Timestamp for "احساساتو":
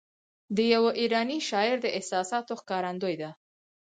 1.97-2.53